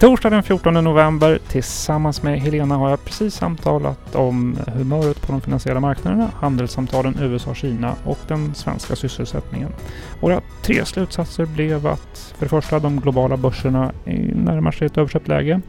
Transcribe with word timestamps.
Torsdag 0.00 0.30
den 0.30 0.42
14 0.42 0.74
november 0.74 1.38
tillsammans 1.48 2.22
med 2.22 2.40
Helena 2.40 2.76
har 2.76 2.90
jag 2.90 3.04
precis 3.04 3.34
samtalat 3.34 4.14
om 4.14 4.56
humöret 4.66 5.22
på 5.22 5.32
de 5.32 5.40
finansiella 5.40 5.80
marknaderna, 5.80 6.30
handelssamtalen 6.34 7.16
USA-Kina 7.20 7.94
och 8.04 8.18
den 8.28 8.54
svenska 8.54 8.96
sysselsättningen. 8.96 9.72
Våra 10.20 10.40
tre 10.62 10.84
slutsatser 10.84 11.46
blev 11.46 11.86
att 11.86 12.34
för 12.36 12.44
det 12.44 12.48
första 12.48 12.78
de 12.78 13.00
globala 13.00 13.36
börserna 13.36 13.92
närmar 14.34 14.70
sig 14.70 14.86
ett 14.86 14.98
överköpt 14.98 15.28
läge. 15.28 15.60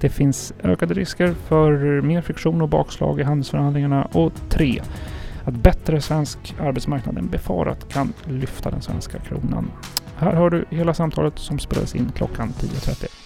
Det 0.00 0.08
finns 0.08 0.52
ökade 0.62 0.94
risker 0.94 1.34
för 1.48 2.00
mer 2.00 2.22
friktion 2.22 2.62
och 2.62 2.68
bakslag 2.68 3.20
i 3.20 3.22
handelsförhandlingarna 3.22 4.04
och 4.04 4.32
tre 4.48 4.82
att 5.44 5.54
bättre 5.54 6.00
svensk 6.00 6.54
arbetsmarknad 6.60 7.18
än 7.18 7.28
befarat 7.28 7.92
kan 7.92 8.12
lyfta 8.24 8.70
den 8.70 8.82
svenska 8.82 9.18
kronan. 9.18 9.70
Här 10.16 10.32
har 10.32 10.50
du 10.50 10.64
hela 10.70 10.94
samtalet 10.94 11.38
som 11.38 11.58
spelades 11.58 11.94
in 11.94 12.12
klockan 12.14 12.48
10.30. 12.48 13.23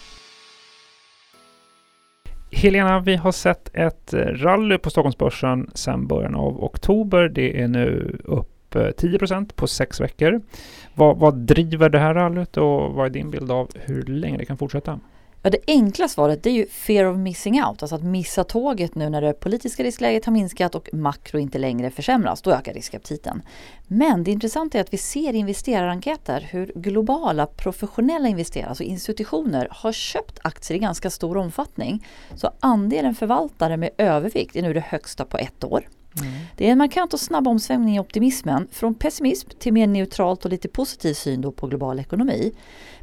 Helena, 2.50 3.00
vi 3.00 3.16
har 3.16 3.32
sett 3.32 3.70
ett 3.74 4.14
eh, 4.14 4.18
rally 4.20 4.78
på 4.78 4.90
Stockholmsbörsen 4.90 5.70
sedan 5.74 6.06
början 6.06 6.34
av 6.34 6.64
oktober. 6.64 7.28
Det 7.28 7.60
är 7.62 7.68
nu 7.68 8.18
upp 8.24 8.74
eh, 8.74 8.90
10 8.90 9.18
på 9.56 9.66
sex 9.66 10.00
veckor. 10.00 10.40
Vad, 10.94 11.18
vad 11.18 11.34
driver 11.34 11.88
det 11.88 11.98
här 11.98 12.14
rallyt 12.14 12.56
och 12.56 12.92
vad 12.92 13.06
är 13.06 13.10
din 13.10 13.30
bild 13.30 13.50
av 13.50 13.68
hur 13.74 14.02
länge 14.02 14.38
det 14.38 14.44
kan 14.44 14.56
fortsätta? 14.56 15.00
Ja, 15.48 15.52
det 15.52 15.72
enkla 15.72 16.08
svaret 16.08 16.42
det 16.42 16.50
är 16.50 16.54
ju 16.54 16.66
fear 16.66 17.04
of 17.04 17.16
missing 17.16 17.64
out, 17.64 17.82
alltså 17.82 17.96
att 17.96 18.02
missa 18.02 18.44
tåget 18.44 18.94
nu 18.94 19.10
när 19.10 19.20
det 19.22 19.32
politiska 19.32 19.82
riskläget 19.82 20.24
har 20.24 20.32
minskat 20.32 20.74
och 20.74 20.88
makro 20.92 21.38
inte 21.38 21.58
längre 21.58 21.90
försämras. 21.90 22.42
Då 22.42 22.52
ökar 22.52 22.74
riskaptiten. 22.74 23.42
Men 23.86 24.24
det 24.24 24.30
intressanta 24.30 24.78
är 24.78 24.82
att 24.82 24.92
vi 24.92 24.98
ser 24.98 25.32
i 25.32 25.36
investerarenkäter 25.36 26.48
hur 26.50 26.72
globala 26.74 27.46
professionella 27.46 28.28
investerare, 28.28 28.68
alltså 28.68 28.84
institutioner, 28.84 29.68
har 29.70 29.92
köpt 29.92 30.38
aktier 30.42 30.76
i 30.76 30.80
ganska 30.80 31.10
stor 31.10 31.36
omfattning. 31.36 32.06
Så 32.36 32.50
andelen 32.60 33.14
förvaltare 33.14 33.76
med 33.76 33.90
övervikt 33.98 34.56
är 34.56 34.62
nu 34.62 34.72
det 34.72 34.84
högsta 34.88 35.24
på 35.24 35.38
ett 35.38 35.64
år. 35.64 35.88
Mm. 36.20 36.32
Det 36.56 36.68
är 36.68 36.72
en 36.72 36.78
markant 36.78 37.14
och 37.14 37.20
snabb 37.20 37.48
omsvängning 37.48 37.96
i 37.96 38.00
optimismen 38.00 38.68
från 38.72 38.94
pessimism 38.94 39.50
till 39.58 39.72
mer 39.72 39.86
neutralt 39.86 40.44
och 40.44 40.50
lite 40.50 40.68
positiv 40.68 41.14
syn 41.14 41.52
på 41.52 41.66
global 41.66 41.98
ekonomi. 41.98 42.52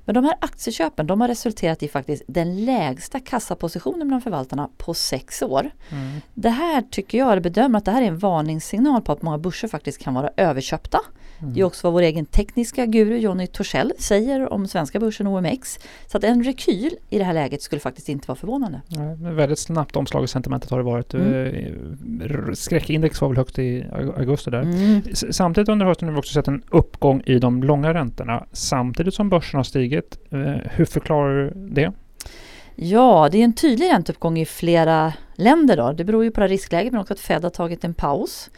Men 0.06 0.16
de 0.16 0.24
här 0.24 0.36
aktieköpen 0.42 1.08
de 1.08 1.22
har 1.22 1.28
resulterat 1.28 1.84
i 1.84 1.88
faktiskt 1.88 2.24
den 2.28 2.66
lägsta 2.66 3.20
kassapositionen 3.20 4.08
bland 4.08 4.24
förvaltarna 4.24 4.70
på 4.78 4.94
sex 4.94 5.42
år. 5.42 5.72
Mm. 5.90 6.22
Det 6.34 6.50
här 6.50 6.82
tycker 6.82 7.18
jag, 7.18 7.32
eller 7.32 7.42
bedömer 7.42 7.78
att 7.78 7.86
det 7.86 7.92
här 7.92 8.02
är 8.02 8.08
en 8.08 8.18
varningssignal 8.18 9.02
på 9.02 9.12
att 9.12 9.22
många 9.22 9.38
börser 9.38 9.68
faktiskt 9.68 10.02
kan 10.02 10.14
vara 10.14 10.30
överköpta. 10.38 11.00
Mm. 11.40 11.54
Det 11.54 11.60
är 11.60 11.64
också 11.64 11.88
vad 11.88 11.94
vår 11.94 12.02
egen 12.02 12.26
tekniska 12.26 12.86
guru 12.86 13.18
Jonny 13.18 13.48
Torssell 13.48 13.94
säger 14.00 14.54
om 14.54 14.68
svenska 14.68 15.00
börsen 15.00 15.28
OMX. 15.28 15.80
Så 16.08 16.18
att 16.18 16.24
en 16.24 16.44
rekyl 16.44 16.96
i 17.10 17.18
det 17.18 17.24
här 17.24 17.34
läget 17.34 17.62
skulle 17.62 17.80
faktiskt 17.80 18.10
inte 18.10 18.28
vara 18.28 18.36
förvånande. 18.36 18.82
Ja, 18.88 19.16
väldigt 19.20 19.60
snabbt 19.60 19.96
omslag 19.96 20.24
i 20.24 20.28
sentimentet 20.28 20.70
har 20.70 20.78
det 20.78 20.84
varit. 20.84 21.14
Mm. 21.14 22.56
Skräckindex 22.56 23.22
var 23.22 23.28
väl 23.28 23.38
högt 23.38 23.60
i 23.60 23.86
augusti 24.18 24.52
där. 24.52 24.62
Mm. 24.62 25.02
Samtidigt 25.14 25.70
under 25.70 25.86
hösten 25.86 26.08
har 26.08 26.14
vi 26.14 26.20
också 26.20 26.34
sett 26.34 26.48
en 26.48 26.64
uppgång 26.70 27.22
i 27.26 27.40
de 27.40 27.64
långa 27.64 27.94
räntorna 27.94 28.46
samtidigt 28.52 29.14
som 29.14 29.30
börsen 29.30 29.58
har 29.58 29.64
stigit. 29.64 29.95
Eh, 29.98 30.40
hur 30.72 30.86
förklarar 30.86 31.52
du 31.56 31.70
det? 31.70 31.92
Ja, 32.76 33.30
det 33.32 33.38
är 33.38 33.44
en 33.44 33.54
tydlig 33.54 33.90
ränteuppgång 33.90 34.38
i 34.38 34.46
flera 34.46 35.14
länder. 35.36 35.78
Då. 35.78 35.92
Det 35.92 36.04
beror 36.04 36.24
ju 36.24 36.32
på 36.32 36.42
det 36.42 36.48
riskläget 36.48 36.94
men 36.94 37.02
också 37.02 37.14
att 37.14 37.20
Fed 37.20 37.44
har 37.44 37.50
tagit 37.50 37.84
en 37.84 37.94
paus. 37.94 38.50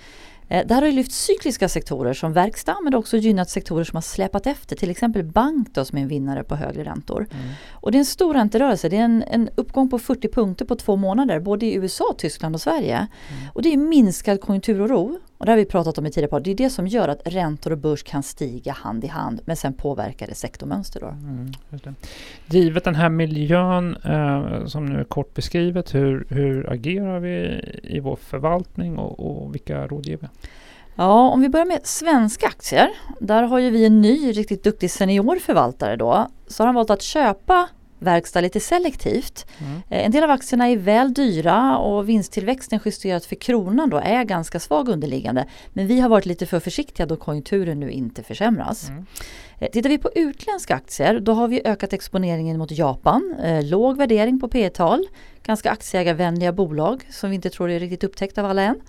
Eh, 0.50 0.68
det 0.68 0.74
här 0.74 0.82
har 0.82 0.92
lyft 0.92 1.12
cykliska 1.12 1.70
sektorer 1.70 2.14
som 2.14 2.34
verkstad 2.34 2.78
men 2.84 2.96
också 2.96 3.18
gynnat 3.18 3.50
sektorer 3.50 3.84
som 3.84 3.96
har 3.96 4.02
släpat 4.02 4.48
efter. 4.48 4.76
Till 4.76 4.90
exempel 4.90 5.24
bank 5.24 5.68
då, 5.74 5.86
som 5.86 5.98
är 5.98 6.02
en 6.02 6.08
vinnare 6.08 6.44
på 6.44 6.56
högre 6.56 6.84
räntor. 6.84 7.28
Mm. 7.32 7.48
Och 7.72 7.92
det 7.92 7.98
är 7.98 8.00
en 8.00 8.06
stor 8.06 8.34
ränterörelse. 8.34 8.90
Det 8.90 8.98
är 8.98 9.04
en, 9.04 9.24
en, 9.24 9.50
uppgång 9.56 9.90
på 9.90 10.00
40 10.00 10.28
punkter 10.28 10.66
på 10.66 10.76
två 10.76 10.96
månader 10.96 11.40
både 11.40 11.66
i 11.66 11.76
USA, 11.76 12.16
Tyskland 12.18 12.56
och 12.56 12.62
Sverige. 12.62 12.96
Mm. 12.96 13.50
Och 13.54 13.62
det 13.62 13.74
är 13.74 13.78
minskad 13.78 14.42
konjunkturoro 14.42 15.20
och 15.38 15.46
det 15.46 15.52
har 15.52 15.58
vi 15.58 15.66
pratat 15.66 15.98
om 15.98 16.06
i 16.06 16.12
tidigare 16.12 16.30
podd. 16.30 16.44
Det 16.44 16.52
är 16.52 16.56
det 16.56 16.70
som 16.70 16.88
gör 16.88 17.08
att 17.08 17.22
räntor 17.26 17.72
och 17.72 17.78
börs 17.78 18.04
kan 18.04 18.24
stiga 18.24 18.72
hand 18.72 19.04
i 19.04 19.08
hand 19.08 19.42
men 19.46 19.56
sen 19.56 19.74
påverkar 19.74 20.28
det 20.28 20.36
sektormönster. 20.36 21.00
Då. 21.00 21.08
Mm, 21.08 21.52
Givet 22.48 22.84
den 22.84 22.96
här 22.96 23.10
miljön 23.10 23.96
eh, 23.96 24.66
som 24.66 24.86
nu 24.86 25.00
är 25.00 25.04
kort 25.04 25.34
beskrivet, 25.34 25.96
hur, 25.96 26.28
hur 26.30 26.72
agerar 26.72 27.20
vi 27.20 27.62
i 27.84 28.00
vår 28.00 28.16
förvaltning 28.16 28.98
och, 28.98 29.20
och 29.20 29.56
vilka 29.56 29.88
råd 29.88 30.06
ger 30.06 30.18
vi? 30.18 30.28
Ja, 30.96 31.30
om 31.30 31.42
vi 31.42 31.50
börjar 31.50 31.66
med 31.66 31.80
svenska 31.84 32.48
aktier. 32.48 32.90
Där 33.20 33.44
har 33.44 33.60
ju 33.60 33.70
vi 33.70 33.86
en 33.86 34.02
ny 34.02 34.32
riktigt 34.32 34.64
duktig 34.64 34.92
seniorförvaltare 34.92 35.96
då. 35.96 36.28
Så 36.48 36.64
har 36.64 36.66
han 36.66 36.76
valt 36.76 36.90
att 36.90 37.02
köpa 37.02 37.68
verkstad 38.00 38.42
lite 38.42 38.60
selektivt. 38.60 39.46
Mm. 39.60 39.82
Eh, 39.90 40.06
en 40.06 40.12
del 40.12 40.24
av 40.24 40.30
aktierna 40.30 40.68
är 40.68 40.78
väl 40.78 41.14
dyra 41.14 41.78
och 41.78 42.10
vinsttillväxten 42.10 42.80
justerat 42.86 43.26
för 43.26 43.36
kronan 43.36 43.90
då 43.90 43.98
är 43.98 44.24
ganska 44.24 44.60
svag 44.60 44.90
underliggande. 44.90 45.46
Men 45.74 45.88
vi 45.88 46.00
har 46.00 46.10
varit 46.10 46.26
lite 46.26 46.46
för 46.46 46.60
försiktiga 46.60 47.06
då 47.06 47.16
konjunkturen 47.16 47.80
nu 47.80 47.92
inte 47.92 48.24
försämras. 48.24 48.90
Mm. 48.90 49.06
Eh, 49.60 49.70
tittar 49.72 49.90
vi 49.90 49.98
på 49.98 50.12
utländska 50.16 50.76
aktier 50.76 51.20
då 51.20 51.34
har 51.34 51.48
vi 51.48 51.62
ökat 51.66 51.94
exponeringen 51.94 52.58
mot 52.58 52.72
Japan. 52.72 53.36
Eh, 53.44 53.64
låg 53.64 53.98
värdering 53.98 54.40
på 54.40 54.48
P 54.48 54.70
tal 54.70 55.08
ganska 55.44 55.72
aktieägarvänliga 55.72 56.52
bolag 56.52 57.08
som 57.10 57.30
vi 57.30 57.36
inte 57.36 57.50
tror 57.50 57.70
är 57.70 57.80
riktigt 57.80 58.04
upptäckt 58.04 58.38
av 58.38 58.46
alla 58.46 58.62
än. 58.62 58.82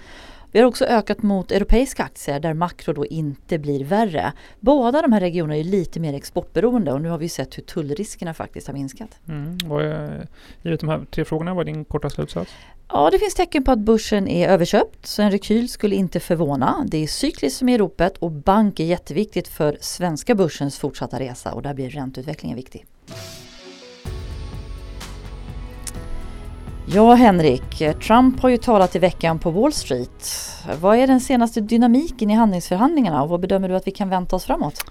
Vi 0.52 0.58
har 0.58 0.66
också 0.66 0.84
ökat 0.84 1.22
mot 1.22 1.52
europeiska 1.52 2.04
aktier 2.04 2.40
där 2.40 2.54
makro 2.54 2.92
då 2.92 3.06
inte 3.06 3.58
blir 3.58 3.84
värre. 3.84 4.32
Båda 4.60 5.02
de 5.02 5.12
här 5.12 5.20
regionerna 5.20 5.56
är 5.56 5.64
lite 5.64 6.00
mer 6.00 6.14
exportberoende 6.14 6.92
och 6.92 7.00
nu 7.00 7.08
har 7.08 7.18
vi 7.18 7.28
sett 7.28 7.58
hur 7.58 7.62
tullriskerna 7.62 8.34
faktiskt 8.34 8.66
har 8.66 8.74
minskat. 8.74 9.10
Mm. 9.28 9.72
Och, 9.72 9.82
givet 10.62 10.80
de 10.80 10.88
här 10.88 11.06
tre 11.10 11.24
frågorna, 11.24 11.54
vad 11.54 11.68
är 11.68 11.72
din 11.72 11.84
korta 11.84 12.10
slutsats? 12.10 12.50
Ja, 12.88 13.10
det 13.10 13.18
finns 13.18 13.34
tecken 13.34 13.64
på 13.64 13.70
att 13.70 13.78
börsen 13.78 14.28
är 14.28 14.48
överköpt 14.48 15.06
så 15.06 15.22
en 15.22 15.30
rekyl 15.30 15.68
skulle 15.68 15.94
inte 15.94 16.20
förvåna. 16.20 16.84
Det 16.86 17.02
är 17.02 17.06
cykliskt 17.06 17.58
som 17.58 17.68
är 17.68 17.78
ropet 17.78 18.16
och 18.16 18.30
bank 18.30 18.80
är 18.80 18.84
jätteviktigt 18.84 19.48
för 19.48 19.78
svenska 19.80 20.34
börsens 20.34 20.78
fortsatta 20.78 21.20
resa 21.20 21.52
och 21.52 21.62
där 21.62 21.74
blir 21.74 21.90
ränteutvecklingen 21.90 22.56
viktig. 22.56 22.86
Ja, 26.90 27.14
Henrik. 27.14 28.00
Trump 28.06 28.40
har 28.40 28.48
ju 28.48 28.56
talat 28.56 28.96
i 28.96 28.98
veckan 28.98 29.38
på 29.38 29.50
Wall 29.50 29.72
Street. 29.72 30.26
Vad 30.80 30.96
är 30.96 31.06
den 31.06 31.20
senaste 31.20 31.60
dynamiken 31.60 32.30
i 32.30 32.34
handlingsförhandlingarna 32.34 33.22
och 33.22 33.28
vad 33.28 33.40
bedömer 33.40 33.68
du 33.68 33.76
att 33.76 33.86
vi 33.86 33.90
kan 33.90 34.08
vänta 34.08 34.36
oss 34.36 34.44
framåt? 34.44 34.84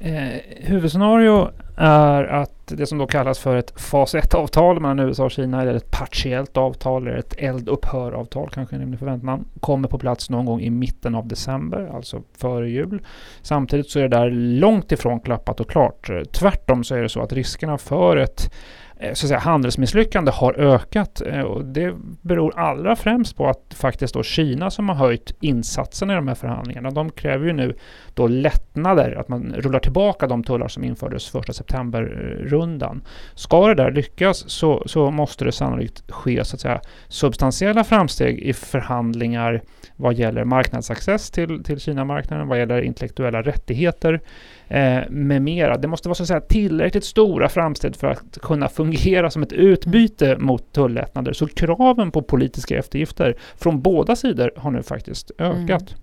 Eh, 0.00 0.40
huvudscenario 0.60 1.50
är 1.76 2.24
att 2.24 2.66
det 2.66 2.86
som 2.86 2.98
då 2.98 3.06
kallas 3.06 3.38
för 3.38 3.56
ett 3.56 3.80
fas 3.80 4.14
1-avtal 4.14 4.80
mellan 4.80 4.98
USA 4.98 5.24
och 5.24 5.30
Kina, 5.30 5.62
eller 5.62 5.74
ett 5.74 5.90
partiellt 5.90 6.56
avtal, 6.56 7.06
eller 7.06 7.18
ett 7.18 7.34
eldupphöravtal 7.38 8.50
kanske 8.50 8.76
en 8.76 8.98
förväntan, 8.98 9.44
kommer 9.60 9.88
på 9.88 9.98
plats 9.98 10.30
någon 10.30 10.46
gång 10.46 10.60
i 10.60 10.70
mitten 10.70 11.14
av 11.14 11.28
december, 11.28 11.90
alltså 11.94 12.22
före 12.38 12.70
jul. 12.70 13.02
Samtidigt 13.42 13.90
så 13.90 13.98
är 13.98 14.02
det 14.02 14.16
där 14.16 14.30
långt 14.30 14.92
ifrån 14.92 15.20
klappat 15.20 15.60
och 15.60 15.70
klart. 15.70 16.10
Tvärtom 16.32 16.84
så 16.84 16.94
är 16.94 17.02
det 17.02 17.08
så 17.08 17.20
att 17.20 17.32
riskerna 17.32 17.78
för 17.78 18.16
ett 18.16 18.52
Eh, 19.02 19.14
så 19.14 19.26
att 19.26 19.28
säga, 19.28 19.38
handelsmisslyckande 19.38 20.30
har 20.30 20.52
ökat. 20.60 21.22
Eh, 21.26 21.40
och 21.40 21.64
det 21.64 21.94
beror 22.22 22.58
allra 22.58 22.96
främst 22.96 23.36
på 23.36 23.48
att 23.48 23.74
faktiskt 23.74 24.14
då 24.14 24.22
Kina 24.22 24.70
som 24.70 24.88
har 24.88 24.96
höjt 24.96 25.34
insatserna 25.40 26.12
i 26.12 26.16
de 26.16 26.28
här 26.28 26.34
förhandlingarna, 26.34 26.90
de 26.90 27.10
kräver 27.10 27.46
ju 27.46 27.52
nu 27.52 27.74
då 28.14 28.26
lättnader, 28.26 29.16
att 29.20 29.28
man 29.28 29.54
rullar 29.58 29.80
tillbaka 29.80 30.26
de 30.26 30.44
tullar 30.44 30.68
som 30.68 30.84
infördes 30.84 31.30
första 31.30 31.52
september-rundan. 31.52 33.02
Ska 33.34 33.66
det 33.66 33.74
där 33.74 33.90
lyckas 33.90 34.50
så, 34.50 34.82
så 34.86 35.10
måste 35.10 35.44
det 35.44 35.52
sannolikt 35.52 36.10
ske 36.10 36.44
så 36.44 36.56
att 36.56 36.60
säga 36.60 36.80
substantiella 37.08 37.84
framsteg 37.84 38.38
i 38.38 38.52
förhandlingar 38.52 39.62
vad 39.96 40.14
gäller 40.14 40.44
marknadsaccess 40.44 41.30
till, 41.30 41.64
till 41.64 41.80
Kina-marknaden, 41.80 42.48
vad 42.48 42.58
gäller 42.58 42.82
intellektuella 42.82 43.42
rättigheter 43.42 44.20
eh, 44.68 45.00
med 45.10 45.42
mera. 45.42 45.76
Det 45.76 45.88
måste 45.88 46.08
vara 46.08 46.14
så 46.14 46.22
att 46.22 46.26
säga 46.26 46.40
tillräckligt 46.40 47.04
stora 47.04 47.48
framsteg 47.48 47.96
för 47.96 48.06
att 48.06 48.38
kunna 48.42 48.68
fungera 48.68 48.91
som 49.30 49.42
ett 49.42 49.52
utbyte 49.52 50.38
mot 50.38 50.72
tullättnader. 50.72 51.32
Så 51.32 51.46
kraven 51.46 52.10
på 52.10 52.22
politiska 52.22 52.78
eftergifter 52.78 53.36
från 53.56 53.82
båda 53.82 54.16
sidor 54.16 54.50
har 54.56 54.70
nu 54.70 54.82
faktiskt 54.82 55.30
ökat. 55.38 55.90
Mm 55.90 56.02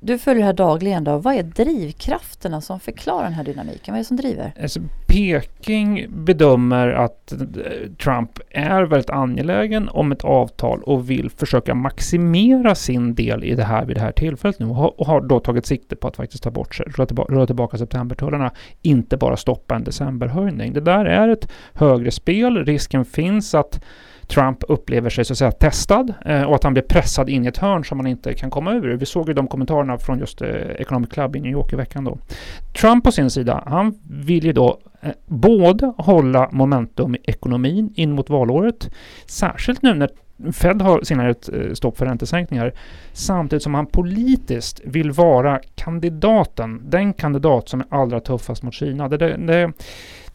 du 0.00 0.18
följer 0.18 0.40
det 0.40 0.46
här 0.46 0.52
dagligen 0.52 1.04
då. 1.04 1.18
Vad 1.18 1.34
är 1.34 1.42
drivkrafterna 1.42 2.60
som 2.60 2.80
förklarar 2.80 3.24
den 3.24 3.32
här 3.32 3.44
dynamiken? 3.44 3.94
Vad 3.94 3.94
är 3.94 4.02
det 4.02 4.04
som 4.04 4.16
driver? 4.16 4.52
Alltså 4.62 4.80
Peking 5.06 6.06
bedömer 6.24 6.88
att 6.88 7.32
eh, 7.32 7.38
Trump 8.02 8.40
är 8.50 8.82
väldigt 8.82 9.10
angelägen 9.10 9.88
om 9.88 10.12
ett 10.12 10.24
avtal 10.24 10.82
och 10.82 11.10
vill 11.10 11.30
försöka 11.30 11.74
maximera 11.74 12.74
sin 12.74 13.14
del 13.14 13.44
i 13.44 13.54
det 13.54 13.64
här 13.64 13.84
vid 13.84 13.96
det 13.96 14.00
här 14.00 14.12
tillfället 14.12 14.58
nu 14.58 14.66
och 14.66 15.06
har, 15.06 15.20
då 15.20 15.40
tagit 15.40 15.66
sikte 15.66 15.96
på 15.96 16.08
att 16.08 16.16
faktiskt 16.16 16.42
ta 16.42 16.50
bort, 16.50 16.74
sig, 16.74 16.86
tillbaka, 17.06 17.34
röra 17.34 17.46
tillbaka 17.46 17.78
septembertullarna, 17.78 18.52
inte 18.82 19.16
bara 19.16 19.36
stoppa 19.36 19.74
en 19.74 19.84
decemberhöjning. 19.84 20.72
Det 20.72 20.80
där 20.80 21.04
är 21.04 21.28
ett 21.28 21.48
högre 21.72 22.10
spel. 22.10 22.64
Risken 22.64 23.04
finns 23.04 23.54
att 23.54 23.80
Trump 24.28 24.64
upplever 24.68 25.10
sig 25.10 25.24
så 25.24 25.32
att 25.32 25.38
säga 25.38 25.52
testad 25.52 26.14
eh, 26.24 26.42
och 26.42 26.54
att 26.54 26.64
han 26.64 26.72
blir 26.72 26.82
pressad 26.82 27.28
in 27.28 27.44
i 27.44 27.48
ett 27.48 27.58
hörn 27.58 27.84
som 27.84 27.98
han 27.98 28.06
inte 28.06 28.34
kan 28.34 28.50
komma 28.50 28.72
ur. 28.72 28.96
Vi 28.96 29.06
såg 29.06 29.28
ju 29.28 29.34
de 29.34 29.46
kommentarerna 29.46 29.98
från 29.98 30.18
just 30.18 30.42
eh, 30.42 30.48
Economic 30.78 31.10
Club 31.10 31.36
i 31.36 31.40
New 31.40 31.52
York 31.52 31.72
i 31.72 31.76
veckan 31.76 32.04
då. 32.04 32.18
Trump 32.80 33.04
på 33.04 33.12
sin 33.12 33.30
sida, 33.30 33.62
han 33.66 33.98
vill 34.10 34.44
ju 34.44 34.52
då 34.52 34.78
eh, 35.00 35.10
både 35.26 35.92
hålla 35.96 36.48
momentum 36.52 37.14
i 37.14 37.18
ekonomin 37.24 37.92
in 37.96 38.12
mot 38.12 38.30
valåret, 38.30 38.90
särskilt 39.26 39.82
nu 39.82 39.94
när 39.94 40.08
Fed 40.52 40.82
har 40.82 41.02
signalerat 41.02 41.48
ett 41.48 41.54
eh, 41.54 41.72
stopp 41.72 41.98
för 41.98 42.06
räntesänkningar 42.06 42.72
samtidigt 43.12 43.62
som 43.62 43.74
han 43.74 43.86
politiskt 43.86 44.80
vill 44.84 45.10
vara 45.10 45.60
kandidaten, 45.74 46.80
den 46.90 47.12
kandidat 47.12 47.68
som 47.68 47.80
är 47.80 47.86
allra 47.90 48.20
tuffast 48.20 48.62
mot 48.62 48.74
Kina. 48.74 49.08
Det, 49.08 49.16
det, 49.16 49.36
det, 49.36 49.72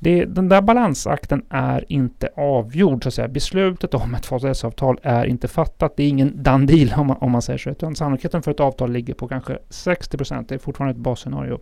det, 0.04 0.26
den 0.26 0.50
där 0.50 0.62
balansakten 0.62 1.46
är 1.50 1.86
inte 1.88 2.30
avgjord 2.36 3.04
så 3.04 3.08
att 3.08 3.14
säga. 3.14 3.28
Beslutet 3.28 3.94
om 3.94 4.16
ett 4.16 4.26
fas 4.26 4.44
S-avtal 4.44 5.00
är 5.04 5.26
inte 5.26 5.48
fattat. 5.48 5.94
Det 5.98 6.04
är 6.04 6.10
ingen 6.10 6.44
done 6.44 6.66
deal 6.66 7.00
om 7.00 7.08
man, 7.08 7.18
om 7.20 7.32
man 7.32 7.42
säger 7.42 7.58
så. 7.60 7.70
Utan 7.70 7.96
sannolikheten 7.96 8.44
för 8.44 8.52
ett 8.52 8.60
avtal 8.60 8.92
ligger 8.92 9.14
på 9.14 9.28
kanske 9.28 9.58
60 9.70 10.18
procent. 10.18 10.50
Det 10.50 10.56
är 10.56 10.60
fortfarande 10.60 10.92
ett 10.92 11.04
basscenario. 11.04 11.60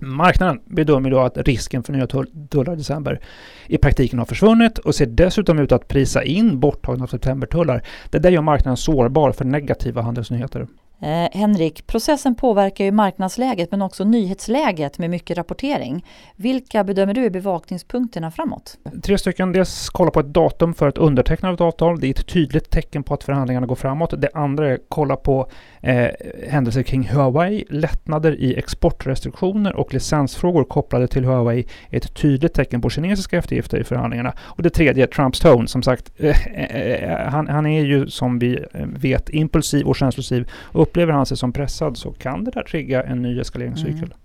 Marknaden 0.00 0.60
bedömer 0.64 1.10
då 1.10 1.20
att 1.20 1.38
risken 1.38 1.82
för 1.82 1.92
nya 1.92 2.06
tullar 2.06 2.72
i 2.72 2.76
december 2.76 3.20
i 3.66 3.78
praktiken 3.78 4.18
har 4.18 4.26
försvunnit 4.26 4.78
och 4.78 4.94
ser 4.94 5.06
dessutom 5.06 5.58
ut 5.58 5.72
att 5.72 5.88
prisa 5.88 6.24
in 6.24 6.60
borttagna 6.60 7.06
septembertullar. 7.06 7.82
Det 8.10 8.18
där 8.18 8.30
gör 8.30 8.42
marknaden 8.42 8.76
sårbar 8.76 9.32
för 9.32 9.44
negativa 9.44 10.02
handelsnyheter. 10.02 10.66
Eh, 11.00 11.38
Henrik, 11.38 11.86
processen 11.86 12.34
påverkar 12.34 12.84
ju 12.84 12.92
marknadsläget 12.92 13.70
men 13.70 13.82
också 13.82 14.04
nyhetsläget 14.04 14.98
med 14.98 15.10
mycket 15.10 15.38
rapportering. 15.38 16.04
Vilka 16.36 16.84
bedömer 16.84 17.14
du 17.14 17.24
är 17.24 17.30
bevakningspunkterna 17.30 18.30
framåt? 18.30 18.78
Tre 19.02 19.18
stycken. 19.18 19.52
Dels 19.52 19.88
kolla 19.88 20.10
på 20.10 20.20
ett 20.20 20.26
datum 20.26 20.74
för 20.74 20.88
ett 20.88 20.98
undertecknande 20.98 21.48
av 21.52 21.54
ett 21.54 21.74
avtal. 21.74 22.00
Det 22.00 22.06
är 22.06 22.10
ett 22.10 22.26
tydligt 22.26 22.70
tecken 22.70 23.02
på 23.02 23.14
att 23.14 23.24
förhandlingarna 23.24 23.66
går 23.66 23.74
framåt. 23.74 24.14
Det 24.18 24.28
andra 24.34 24.68
är 24.68 24.78
kolla 24.88 25.16
på 25.16 25.50
eh, 25.80 26.08
händelser 26.48 26.82
kring 26.82 27.08
Huawei. 27.08 27.64
Lättnader 27.70 28.40
i 28.40 28.58
exportrestriktioner 28.58 29.76
och 29.76 29.94
licensfrågor 29.94 30.64
kopplade 30.64 31.08
till 31.08 31.24
Huawei 31.24 31.66
är 31.90 31.96
ett 31.96 32.14
tydligt 32.14 32.54
tecken 32.54 32.80
på 32.80 32.90
kinesiska 32.90 33.38
eftergifter 33.38 33.78
i 33.78 33.84
förhandlingarna. 33.84 34.32
Och 34.40 34.62
det 34.62 34.70
tredje, 34.70 35.06
Trumps 35.06 35.40
tone. 35.40 35.68
Som 35.68 35.82
sagt, 35.82 36.12
eh, 36.16 36.46
eh, 36.46 37.10
eh, 37.12 37.28
han, 37.28 37.48
han, 37.48 37.66
är 37.66 37.84
ju 37.84 38.06
som 38.06 38.38
vi 38.38 38.64
vet 38.74 39.30
impulsiv 39.30 39.86
och 39.86 39.96
känslosiv. 39.96 40.48
Upplever 40.88 41.12
han 41.12 41.26
sig 41.26 41.36
som 41.36 41.52
pressad 41.52 41.96
så 41.96 42.12
kan 42.12 42.44
det 42.44 42.50
där 42.50 42.62
trigga 42.62 43.02
en 43.02 43.22
ny 43.22 43.40
eskaleringscykel. 43.40 44.04
Mm. 44.04 44.16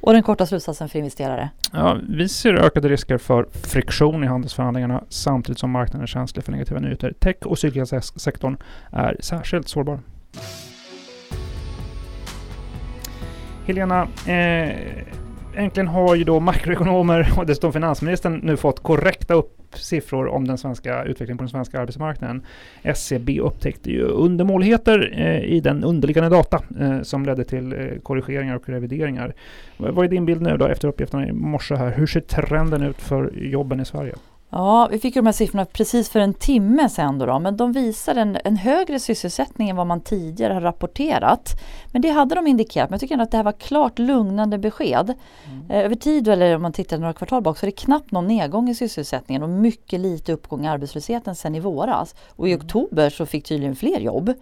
Och 0.00 0.12
den 0.12 0.22
korta 0.22 0.46
slutsatsen 0.46 0.88
för 0.88 0.98
investerare? 0.98 1.50
Ja, 1.72 1.98
vi 2.08 2.28
ser 2.28 2.54
ökade 2.54 2.88
risker 2.88 3.18
för 3.18 3.46
friktion 3.52 4.24
i 4.24 4.26
handelsförhandlingarna 4.26 5.04
samtidigt 5.08 5.58
som 5.58 5.70
marknaden 5.70 6.02
är 6.02 6.06
känslig 6.06 6.44
för 6.44 6.52
negativa 6.52 6.80
nyheter. 6.80 7.14
Tech 7.18 7.36
och 7.44 7.58
cykliska 7.58 8.00
sektorn 8.00 8.56
är 8.92 9.16
särskilt 9.20 9.68
sårbar. 9.68 10.00
Helena, 13.66 14.02
eh, 14.26 14.70
äntligen 15.56 15.88
har 15.88 16.14
ju 16.14 16.24
då 16.24 16.40
makroekonomer 16.40 17.32
och 17.36 17.46
dessutom 17.46 17.72
finansministern 17.72 18.40
nu 18.42 18.56
fått 18.56 18.82
korrekta 18.82 19.34
upp 19.34 19.52
siffror 19.74 20.26
om 20.26 20.46
den 20.46 20.58
svenska 20.58 21.04
utvecklingen 21.04 21.38
på 21.38 21.42
den 21.42 21.48
svenska 21.48 21.80
arbetsmarknaden. 21.80 22.42
SCB 22.82 23.40
upptäckte 23.40 23.90
ju 23.90 24.02
undermåligheter 24.02 25.12
eh, 25.16 25.40
i 25.40 25.60
den 25.60 25.84
underliggande 25.84 26.30
data 26.30 26.62
eh, 26.80 27.02
som 27.02 27.24
ledde 27.24 27.44
till 27.44 27.72
eh, 27.72 28.00
korrigeringar 28.02 28.56
och 28.56 28.68
revideringar. 28.68 29.34
Vad 29.76 30.04
är 30.04 30.08
din 30.08 30.26
bild 30.26 30.42
nu 30.42 30.56
då 30.56 30.66
efter 30.66 30.88
uppgifterna 30.88 31.28
i 31.28 31.32
morse 31.32 31.74
här? 31.74 31.90
Hur 31.90 32.06
ser 32.06 32.20
trenden 32.20 32.82
ut 32.82 33.02
för 33.02 33.32
jobben 33.36 33.80
i 33.80 33.84
Sverige? 33.84 34.14
Ja, 34.50 34.88
vi 34.90 34.98
fick 34.98 35.16
ju 35.16 35.22
de 35.22 35.26
här 35.26 35.32
siffrorna 35.32 35.64
precis 35.64 36.08
för 36.08 36.20
en 36.20 36.34
timme 36.34 36.88
sedan 36.88 37.18
då, 37.18 37.26
då 37.26 37.38
men 37.38 37.56
de 37.56 37.72
visar 37.72 38.14
en, 38.14 38.38
en, 38.44 38.56
högre 38.56 39.00
sysselsättning 39.00 39.68
än 39.68 39.76
vad 39.76 39.86
man 39.86 40.00
tidigare 40.00 40.52
har 40.54 40.60
rapporterat. 40.60 41.60
Men 41.92 42.02
det 42.02 42.08
hade 42.08 42.34
de 42.34 42.46
indikerat, 42.46 42.90
men 42.90 42.94
jag 42.94 43.00
tycker 43.00 43.14
ändå 43.14 43.22
att 43.22 43.30
det 43.30 43.36
här 43.36 43.44
var 43.44 43.52
klart 43.52 43.98
lugnande 43.98 44.58
besked. 44.58 45.14
Mm. 45.46 45.70
Eh, 45.70 45.84
över 45.84 45.94
tid, 45.94 46.28
eller 46.28 46.56
om 46.56 46.62
man 46.62 46.72
tittar 46.72 46.98
några 46.98 47.12
kvartal 47.12 47.42
bak, 47.42 47.58
så 47.58 47.66
är 47.66 47.68
det 47.68 47.76
knappt 47.76 48.10
någon 48.10 48.26
nedgång 48.26 48.68
i 48.68 48.74
sysselsättningen 48.74 49.42
och 49.42 49.48
mycket 49.48 50.00
lite 50.00 50.32
uppgång 50.32 50.64
i 50.64 50.68
arbetslösheten 50.68 51.34
sedan 51.34 51.54
i 51.54 51.60
våras. 51.60 52.14
Och 52.28 52.48
i 52.48 52.52
mm. 52.52 52.64
oktober 52.64 53.10
så 53.10 53.26
fick 53.26 53.44
tydligen 53.44 53.76
fler 53.76 54.00
jobb. 54.00 54.32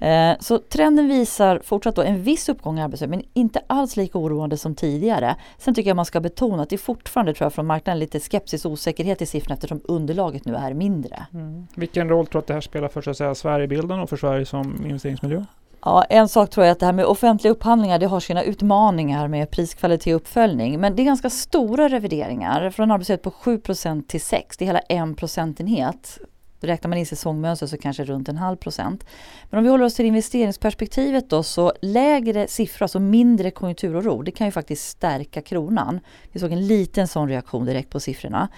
Mm. 0.00 0.32
Eh, 0.32 0.40
så 0.40 0.58
trenden 0.58 1.08
visar 1.08 1.60
fortsatt 1.64 1.96
då 1.96 2.02
en 2.02 2.22
viss 2.22 2.48
uppgång 2.48 2.78
i 2.78 2.82
arbetslösheten, 2.82 3.18
men 3.18 3.28
inte 3.32 3.60
alls 3.66 3.96
lika 3.96 4.18
oroande 4.18 4.56
som 4.56 4.74
tidigare. 4.74 5.36
Sen 5.58 5.74
tycker 5.74 5.90
jag 5.90 5.96
man 5.96 6.04
ska 6.04 6.20
betona 6.20 6.62
att 6.62 6.70
det 6.70 6.78
fortfarande, 6.78 7.34
tror 7.34 7.44
jag, 7.44 7.52
från 7.52 7.66
marknaden 7.66 7.98
lite 7.98 8.20
skepsis 8.20 8.64
och 8.64 8.72
osäkerhet 8.72 9.22
i 9.22 9.26
siffrorna 9.36 9.54
eftersom 9.54 9.80
underlaget 9.84 10.44
nu 10.44 10.54
är 10.54 10.74
mindre. 10.74 11.26
Mm. 11.34 11.66
Vilken 11.74 12.08
roll 12.08 12.26
tror 12.26 12.32
du 12.32 12.38
att 12.38 12.46
det 12.46 12.54
här 12.54 12.60
spelar 12.60 12.88
för 12.88 13.02
så 13.02 13.10
att 13.10 13.16
säga, 13.16 13.34
Sverigebilden 13.34 14.00
och 14.00 14.08
för 14.08 14.16
Sverige 14.16 14.46
som 14.46 14.86
investeringsmiljö? 14.86 15.44
Ja, 15.86 16.04
en 16.08 16.28
sak 16.28 16.50
tror 16.50 16.66
jag 16.66 16.72
att 16.72 16.80
det 16.80 16.86
här 16.86 16.92
med 16.92 17.04
offentliga 17.04 17.52
upphandlingar 17.52 17.98
det 17.98 18.06
har 18.06 18.20
sina 18.20 18.42
utmaningar 18.42 19.28
med 19.28 19.50
priskvalitet 19.50 20.14
och 20.14 20.20
uppföljning. 20.20 20.80
Men 20.80 20.96
det 20.96 21.02
är 21.02 21.04
ganska 21.04 21.30
stora 21.30 21.88
revideringar 21.88 22.70
från 22.70 22.90
arbetslöshet 22.90 23.22
på 23.22 23.30
7% 23.30 24.06
till 24.06 24.20
6. 24.20 24.56
Det 24.56 24.64
är 24.64 24.66
hela 24.66 24.78
en 24.78 25.14
procentenhet. 25.14 26.18
Räknar 26.60 26.88
man 26.88 26.98
in 26.98 27.06
säsongmönster 27.06 27.66
så 27.66 27.78
kanske 27.78 28.04
runt 28.04 28.28
en 28.28 28.36
halv 28.36 28.56
procent. 28.56 29.04
Men 29.50 29.58
om 29.58 29.64
vi 29.64 29.70
håller 29.70 29.84
oss 29.84 29.94
till 29.94 30.06
investeringsperspektivet 30.06 31.30
då 31.30 31.42
så 31.42 31.72
lägre 31.82 32.48
siffror, 32.48 32.84
alltså 32.84 33.00
mindre 33.00 33.50
konjunkturoro, 33.50 34.22
det 34.22 34.30
kan 34.30 34.46
ju 34.46 34.50
faktiskt 34.50 34.88
stärka 34.88 35.42
kronan. 35.42 36.00
Vi 36.32 36.40
såg 36.40 36.52
en 36.52 36.66
liten 36.66 37.08
sån 37.08 37.28
reaktion 37.28 37.64
direkt 37.64 37.90
på 37.90 38.00
siffrorna. 38.00 38.48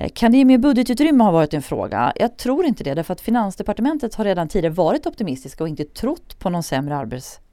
Eh, 0.00 0.10
kan 0.14 0.32
det 0.32 0.38
ge 0.38 0.44
mer 0.44 0.58
budgetutrymme 0.58 1.24
har 1.24 1.32
varit 1.32 1.54
en 1.54 1.62
fråga. 1.62 2.12
Jag 2.16 2.36
tror 2.36 2.64
inte 2.64 2.84
det 2.84 2.94
därför 2.94 3.12
att 3.12 3.20
Finansdepartementet 3.20 4.14
har 4.14 4.24
redan 4.24 4.48
tidigare 4.48 4.74
varit 4.74 5.06
optimistiska 5.06 5.64
och 5.64 5.68
inte 5.68 5.84
trott 5.84 6.38
på 6.38 6.50
någon 6.50 6.62
sämre 6.62 6.96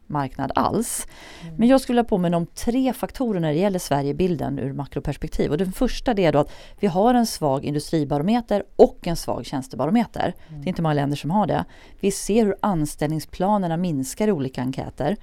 arbetsmarknad 0.08 0.52
alls. 0.56 1.08
Mm. 1.42 1.56
Men 1.56 1.68
jag 1.68 1.82
skulle 1.82 1.98
vilja 1.98 2.10
påminna 2.10 2.38
om 2.38 2.46
tre 2.46 2.94
faktorer 2.94 3.40
när 3.40 3.54
det 3.54 3.60
gäller 3.60 3.80
Sverigebilden 3.80 4.60
ur 4.60 4.74
makroperspektiv. 4.74 5.52
Och 5.52 5.58
den 5.58 5.72
första 5.72 6.12
är 6.12 6.32
då 6.32 6.40
att 6.40 6.52
vi 6.80 6.88
har 6.88 7.14
en 7.14 7.26
svag 7.26 7.66
industribarometer 7.66 8.64
och 8.76 9.08
en 9.08 9.16
svag 9.16 9.46
tjänstebarometer. 9.46 10.34
Mm. 10.50 10.62
Det 10.62 10.68
är 10.68 10.70
inte 10.70 10.82
många 10.82 10.94
länder 10.94 11.18
som 11.18 11.32
har 11.32 11.48
det. 11.48 11.66
Vi 12.00 12.12
ser 12.12 12.46
hur 12.46 12.56
anställningsplanerna 12.62 13.78
minskar 13.78 14.28
i 14.28 14.32
olika 14.32 14.62
enkäter. 14.62 15.18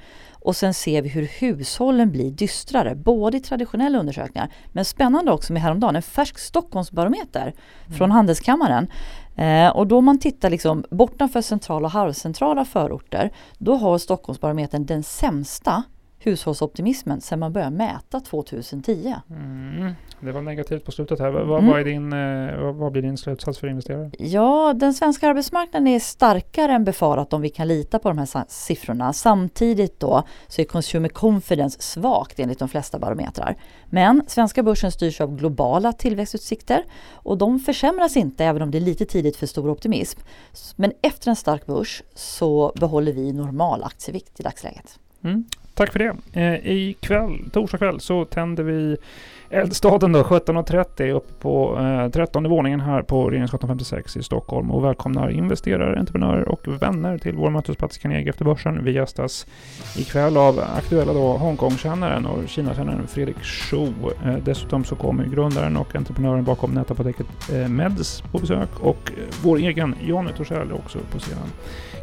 Och 0.44 0.56
sen 0.56 0.74
ser 0.74 1.02
vi 1.02 1.08
hur 1.08 1.28
hushållen 1.40 2.10
blir 2.10 2.30
dystrare, 2.30 2.94
både 2.94 3.36
i 3.36 3.40
traditionella 3.40 3.98
undersökningar 3.98 4.48
men 4.72 4.84
spännande 4.84 5.32
också 5.32 5.52
med 5.52 5.62
häromdagen, 5.62 5.96
en 5.96 6.02
färsk 6.02 6.38
Stockholmsbarometer 6.38 7.54
mm. 7.86 7.98
från 7.98 8.10
Handelskammaren. 8.10 8.88
Eh, 9.36 9.68
och 9.68 9.86
då 9.86 10.00
man 10.00 10.18
tittar 10.18 10.50
liksom 10.50 10.84
bortanför 10.90 11.40
centrala 11.40 11.86
och 11.86 11.92
halvcentrala 11.92 12.64
förorter, 12.64 13.30
då 13.58 13.74
har 13.76 13.98
Stockholmsbarometern 13.98 14.86
den 14.86 15.02
sämsta 15.02 15.82
hushållsoptimismen 16.26 17.20
sedan 17.20 17.38
man 17.38 17.52
började 17.52 17.76
mäta 17.76 18.20
2010. 18.20 19.14
Mm. 19.30 19.92
Det 20.20 20.32
var 20.32 20.42
negativt 20.42 20.84
på 20.84 20.92
slutet 20.92 21.18
här. 21.18 21.30
Vad, 21.30 21.58
mm. 21.58 21.70
vad, 21.70 21.80
är 21.80 21.84
din, 21.84 22.12
eh, 22.12 22.72
vad 22.72 22.92
blir 22.92 23.02
din 23.02 23.16
slutsats 23.16 23.58
för 23.58 23.66
investerare? 23.66 24.10
Ja, 24.18 24.74
den 24.76 24.94
svenska 24.94 25.28
arbetsmarknaden 25.28 25.86
är 25.86 25.98
starkare 25.98 26.72
än 26.72 26.84
befarat 26.84 27.32
om 27.32 27.40
vi 27.40 27.48
kan 27.48 27.68
lita 27.68 27.98
på 27.98 28.08
de 28.08 28.18
här 28.18 28.44
siffrorna. 28.48 29.12
Samtidigt 29.12 30.00
då 30.00 30.22
så 30.48 30.60
är 30.60 30.64
consumer 30.64 31.08
confidence 31.08 31.82
svagt 31.82 32.38
enligt 32.38 32.58
de 32.58 32.68
flesta 32.68 32.98
barometrar. 32.98 33.56
Men 33.86 34.22
svenska 34.26 34.62
börsen 34.62 34.92
styrs 34.92 35.20
av 35.20 35.36
globala 35.36 35.92
tillväxtutsikter 35.92 36.84
och 37.12 37.38
de 37.38 37.58
försämras 37.58 38.16
inte 38.16 38.44
även 38.44 38.62
om 38.62 38.70
det 38.70 38.78
är 38.78 38.80
lite 38.80 39.06
tidigt 39.06 39.36
för 39.36 39.46
stor 39.46 39.70
optimism. 39.70 40.20
Men 40.76 40.92
efter 41.02 41.30
en 41.30 41.36
stark 41.36 41.66
börs 41.66 42.02
så 42.14 42.72
behåller 42.76 43.12
vi 43.12 43.32
normal 43.32 43.82
aktievikt 43.82 44.40
i 44.40 44.42
dagsläget. 44.42 44.98
Mm. 45.24 45.44
Tack 45.74 45.92
för 45.92 45.98
det. 45.98 46.40
Eh, 46.40 46.72
ikväll, 46.72 47.50
torsdag 47.52 47.78
kväll, 47.78 48.00
så 48.00 48.24
tänder 48.24 48.64
vi 48.64 48.96
Eldstaden 49.54 50.12
då, 50.12 50.22
17.30 50.22 51.10
uppe 51.10 51.32
på 51.40 51.78
eh, 51.78 52.10
13 52.10 52.48
våningen 52.48 52.80
här 52.80 53.02
på 53.02 53.30
Regeringsgatan 53.30 53.68
56 53.68 54.16
i 54.16 54.22
Stockholm 54.22 54.70
och 54.70 54.84
välkomnar 54.84 55.30
investerare, 55.30 55.98
entreprenörer 55.98 56.48
och 56.48 56.82
vänner 56.82 57.18
till 57.18 57.36
vår 57.36 57.50
mötesplats 57.50 57.98
Carnegie 57.98 58.30
efter 58.30 58.44
börsen. 58.44 58.84
Vi 58.84 58.92
gästas 58.92 59.46
ikväll 59.98 60.36
av 60.36 60.60
aktuella 60.76 61.12
då 61.12 61.36
Hongkong-kännaren 61.36 62.26
och 62.26 62.48
Kina-kännaren 62.48 63.06
Fredrik 63.06 63.42
Schuh. 63.42 63.92
Eh, 64.24 64.36
dessutom 64.44 64.84
så 64.84 64.96
kommer 64.96 65.24
grundaren 65.24 65.76
och 65.76 65.96
entreprenören 65.96 66.44
bakom 66.44 66.74
nätapoteket 66.74 67.26
eh, 67.52 67.68
Meds 67.68 68.20
på 68.20 68.38
besök 68.38 68.80
och 68.80 69.12
eh, 69.16 69.24
vår 69.42 69.56
egen 69.56 69.94
Jonny 70.02 70.30
Torssell 70.36 70.72
också 70.72 70.98
på 71.12 71.18
scenen. 71.18 71.48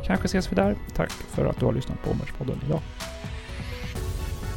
Kanske 0.05 0.25
ses 0.25 0.51
vi 0.51 0.55
där. 0.55 0.75
Tack 0.96 1.12
för 1.12 1.46
att 1.46 1.60
du 1.60 1.65
har 1.65 1.74
lyssnat 1.74 2.03
på 2.03 2.12
Omvärldspodden 2.12 2.55
idag. 2.67 2.79